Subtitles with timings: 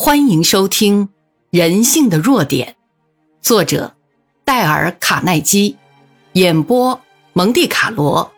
[0.00, 1.06] 欢迎收听
[1.50, 2.68] 《人性的弱点》，
[3.42, 3.96] 作者
[4.44, 5.76] 戴尔·卡耐基，
[6.34, 7.00] 演播
[7.32, 8.30] 蒙蒂卡罗。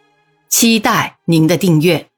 [0.49, 2.09] 期待您的订阅。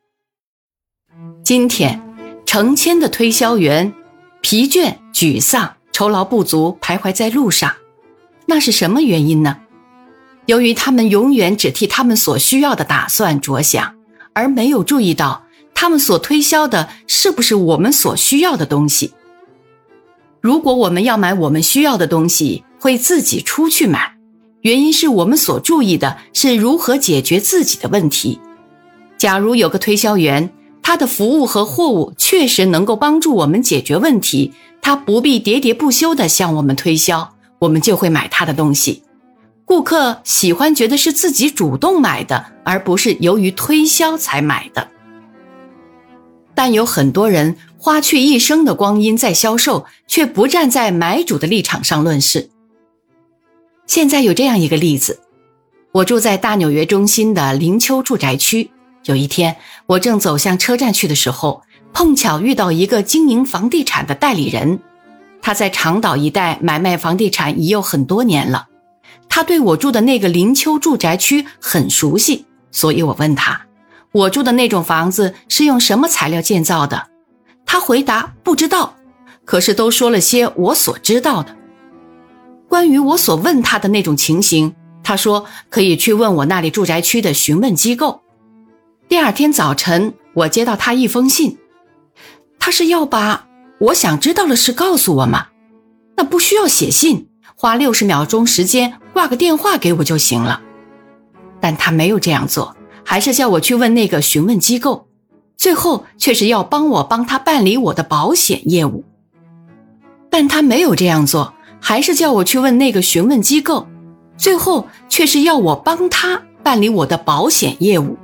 [1.42, 2.00] 今天，
[2.46, 3.92] 成千的推销员
[4.42, 7.74] 疲倦、沮丧、酬劳不足，徘徊在路上。
[8.46, 9.58] 那是什么原因呢？
[10.46, 13.96] 由于他们永远只替他们所需要的打算着想，
[14.34, 15.42] 而没有注意到
[15.74, 19.12] 他们所推销的是不是我们所需要的东西。
[20.42, 24.16] 如果我们要买我们需要的东西，会自己出去买，
[24.62, 28.40] 原因是我们所注意的是如何解决自己的问题。
[29.16, 30.50] 假如有个推销员，
[30.82, 39.04] 他的服务和货物确实能够帮助我们解决问题，他不必喋喋不休地向我们推销，我们就会买他的东西。
[39.64, 44.88] 顾客喜欢觉得是自己主动买的，而不是由于推销才买的。
[46.54, 47.56] 但有很多人。
[47.84, 52.48] 花去一生的光阴在销售，却不站在买主的立场上论事。
[53.88, 55.18] 现在有这样一个例子：
[55.90, 58.70] 我住在大纽约中心的灵丘住宅区。
[59.06, 61.62] 有一天，我正走向车站去的时候，
[61.92, 64.78] 碰巧遇到一个经营房地产的代理人。
[65.40, 68.68] 他在长岛一带买卖房地产已有很多年了，
[69.28, 73.60] 他对我住的那个灵丘住宅区很熟悉，所以我问他
[74.12, 77.08] ：“我住的那种房子是用什么材料建造的？”
[77.66, 78.96] 他回答不知道，
[79.44, 81.56] 可是都说了些我所知道的。
[82.68, 88.20] 关于我所问他的那种情形，他说可以去问我那里住宅区的询问机构。
[89.08, 91.58] 第二天早晨，我接到他一封信，
[92.58, 93.46] 他是要把
[93.78, 95.48] 我想知道的事告诉我吗？
[96.16, 100.60] 那不需要写信，花六十秒钟时间挂个电话给我就行了。
[101.60, 105.06] 但他没有这样做，还是叫我去问那个询问机构。
[105.56, 109.04] 最后却是要帮我帮他办理我的保险业务，
[110.28, 113.86] 但他没有这样做，还是叫我去问那个询问机构。
[114.36, 118.16] 最后却是要我帮他办理我的保险业务。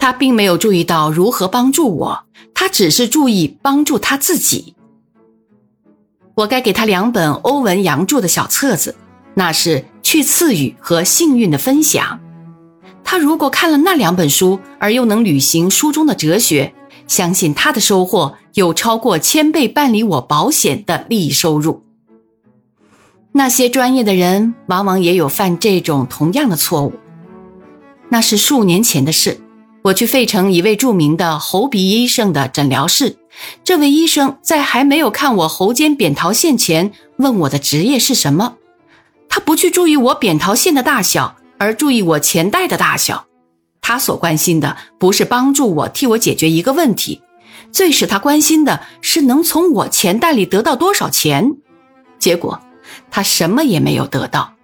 [0.00, 2.24] 他并没有注意到如何帮助我，
[2.54, 4.74] 他只是注意帮助他自己。
[6.34, 8.96] 我该给他两本欧文·杨著的小册子，
[9.34, 12.18] 那是《去赐予》和《幸运的分享》。
[13.04, 16.74] 他如果看了那两本书，而又能履行书中的哲学，
[17.06, 21.82] 相信他的收获有超过千倍办理我保险的利益收入。
[23.32, 26.94] 那些专业的人往往也有犯这种同样的错误。
[28.08, 29.40] 那是数年前的事，
[29.82, 33.16] 我去费城一位著名的喉鼻医生的诊疗室，
[33.64, 38.54] 这位医生在还没有看我喉间扁桃腺前，问我的职业是什么。
[39.28, 41.36] 他不去注意我扁桃腺的大小。
[41.58, 43.26] 而注意我钱袋的大小，
[43.80, 47.22] 他所关心的不是帮助我替我解决一个问题，
[47.70, 51.56] 最使他关心的是能从我钱袋里得到多少钱。
[52.18, 52.60] 结果
[53.10, 54.54] 他什么也没有得到。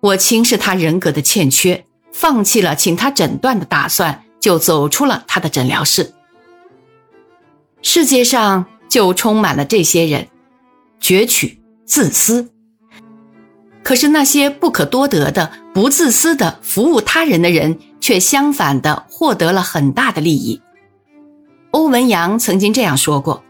[0.00, 6.12] 我轻视他人格的欠缺，放弃了请他诊断的打算，就走出了他的诊疗室。
[7.82, 10.28] 世界上就充满了这些人，
[11.00, 12.51] 攫取、自私。
[13.92, 20.62] 可是那些不可多得的、不自私的服务他人的人，却相反的获得了很大的利益。
[21.72, 23.44] 欧文扬曾经这样说过：“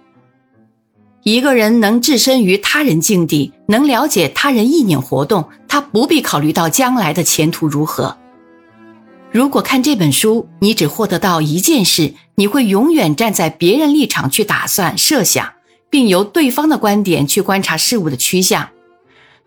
[1.23, 8.17] 一个人能置身于他人境地，能了解他人意念活动，他不必考虑到将来的前途如何。
[9.31, 15.53] 如果看这本书，你只获得到一件事，你会永远站在别人立场去打算、设想，
[15.89, 18.69] 并由对方的观点去观察事物的趋向。”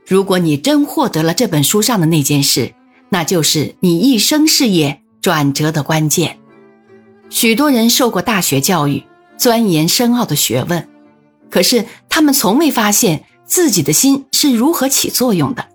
[0.08, 2.74] 如果你真获得了这本书上的那件事，
[3.10, 6.38] 那就是你一生事业转折的关键。
[7.32, 9.04] 许多人受过大学教育，
[9.36, 10.88] 钻研深奥的学问，
[11.50, 15.66] 可是他们从未发现自己的心是如何起作用的。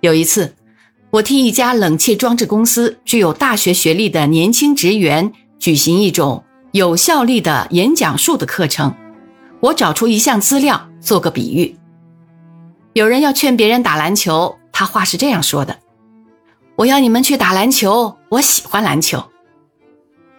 [0.00, 0.56] 有一次，
[1.10, 8.92] 我替一家冷气装置公司具有大学学历的年轻职员举行一种有效力的演讲术的课程，
[9.60, 11.77] 我找出一项资料做个比喻。
[12.94, 15.78] 有人要劝别人打篮球，他话是这样说的
[16.76, 19.22] ：“我要你们去打篮球，我喜欢篮球。”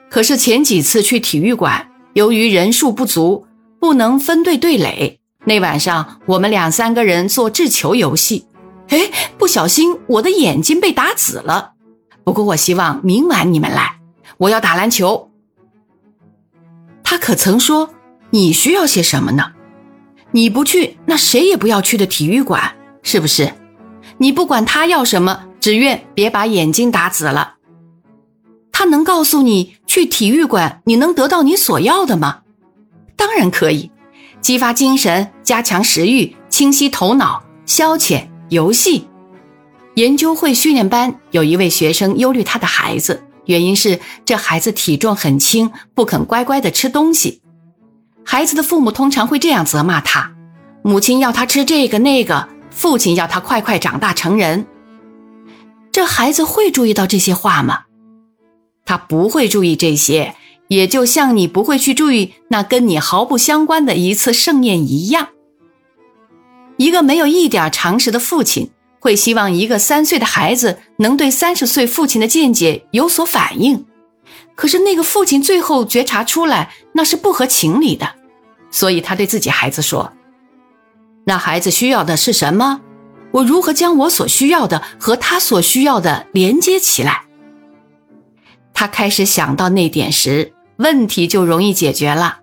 [0.10, 3.46] 可是前几次去体育馆，由于人数不足，
[3.80, 5.19] 不能分队对垒。
[5.46, 8.46] 那晚上我们两三个人做掷球游戏，
[8.90, 9.00] 哎，
[9.38, 11.74] 不小心我的眼睛被打紫了。
[12.24, 14.00] 不过我希望明晚你们来，
[14.38, 15.31] 我要打篮球。
[17.04, 17.90] 他可曾说
[18.31, 19.54] 你需要些什么呢？
[20.31, 23.52] 你不去，那谁也不要去的体育馆，是不是？
[24.18, 27.56] 你不管他要什么，只愿别把眼睛打紫了。
[28.72, 32.42] 他能告诉你去体育馆，你能得到你所要的吗？
[33.16, 33.92] 当然可以。
[34.42, 39.06] 激发精神、加强食欲、清晰头脑、消遣、游戏。
[39.96, 47.42] 研究会训练班有一位学生忧虑他的孩子，原因是这孩子体重很轻，不肯乖乖的吃东西。
[48.31, 50.31] 孩子的父母通常会这样责骂他：
[50.84, 54.68] 母亲要他吃这个那个，父亲要他快快长大成人。
[55.92, 57.86] 这孩子会注意到这些话吗？
[58.86, 60.36] 他不会注意这些，
[60.68, 65.30] 也就像你不会去注意那跟你毫不相关的一次盛宴一样。
[66.78, 73.88] 一个没有一点常识的父亲，会希望一个三岁的孩子能对三十岁父亲的见解有所反应。
[74.54, 78.08] 可是那个父亲最后觉察出来，那是不合情理的，
[78.71, 80.12] 所以他对自己孩子说
[81.25, 82.81] ：“那孩子需要的是什么？”
[83.31, 87.21] 我如何将我所需要的和他所需要的连接起来？
[88.74, 92.39] 他开始想到那点时，问题就容易解决了。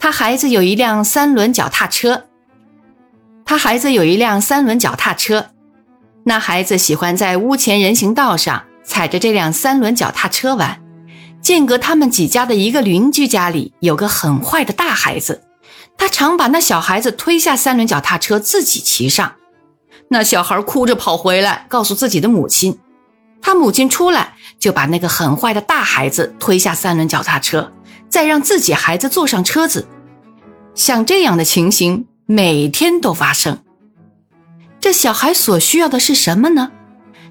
[0.00, 2.24] 他孩子有一辆三轮脚踏车。
[3.44, 5.50] 他孩子有一辆三轮脚踏车。
[6.24, 10.81] 那孩子喜欢在屋前人行道上踩着这辆三轮脚踏车玩。
[11.42, 15.42] 间隔他们几家的一个邻居家里有个很坏的大孩子，
[15.98, 19.34] 他常把那小孩子推下三轮脚踏车，自己骑上。
[20.08, 22.78] 那小孩哭着跑回来，告诉自己的母亲。
[23.40, 27.72] 他母亲出来就把那个很坏的大孩子推下三轮脚踏车，
[28.08, 29.88] 再让自己孩子坐上车子。
[30.76, 33.58] 像这样的情形每天都发生。
[34.80, 36.70] 这小孩所需要的是什么呢？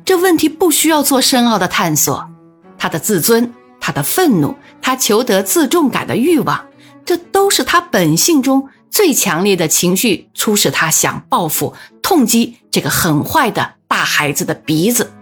[0.04, 2.30] 这问题不需要做深奥的探索。
[2.78, 6.68] 他的自尊，他的愤怒，他求得自重感的欲望，
[7.04, 8.70] 这都是他本性中。
[8.90, 15.14] 最强烈的情绪促使他想报复、痛击这个很坏的大孩子的鼻子。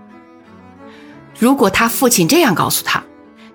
[1.38, 3.04] 如果他父亲这样告诉他，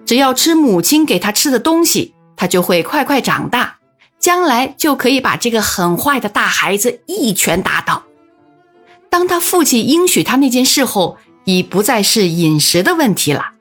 [0.07, 3.79] 只要吃母亲给他吃的东西，他就会快快长大，
[4.21, 8.05] 将来就可以把这个很坏的大孩子一拳打倒。
[9.11, 13.54] 当他父亲应许他那件事后，已不再是饮食的问题了。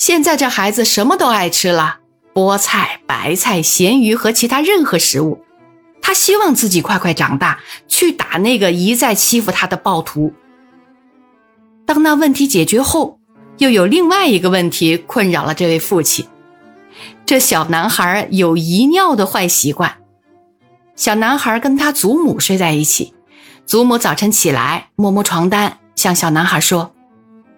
[0.00, 1.98] 现在这孩子什么都爱吃了，
[2.32, 5.44] 菠菜、白菜、咸鱼和其他任何食物。
[6.00, 10.32] 他希望自己快快长大，去打那个一再欺负他的暴徒。
[11.84, 13.18] 当那问题解决后，
[13.58, 16.26] 又有另外一个问题困扰了这位父亲：
[17.26, 19.98] 这小男孩有遗尿的坏习惯。
[20.96, 23.12] 小男孩跟他祖母睡在一起，
[23.66, 26.94] 祖母早晨起来摸摸床单，向小男孩说：“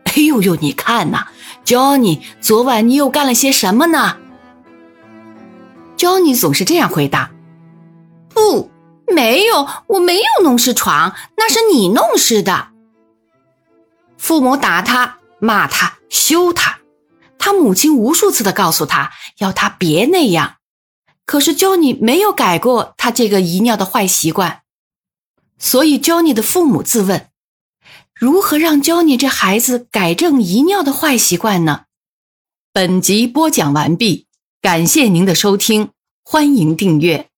[0.03, 1.29] 哎呦呦，你看呐
[1.65, 4.17] ，Johnny，昨晚你又干了些什么呢
[5.97, 7.31] ？”Johnny 总是这样回答。
[8.29, 8.71] 不，
[9.07, 12.69] 没有，我没有弄湿床，那是你弄湿的。
[14.17, 16.79] 父母打他，骂他，羞他，
[17.39, 20.57] 他母亲无数次的告诉他，要他别那样。
[21.27, 24.63] 可是 Johnny 没有改过他这个遗尿的坏习惯，
[25.59, 27.29] 所以 Johnny 的父母自问：
[28.23, 31.87] 如何让 Johnny 这孩子改正遗尿的坏习惯呢？
[32.73, 34.29] 本集播讲完毕，
[34.61, 35.91] 感谢您的收听，
[36.23, 37.29] 欢迎订阅。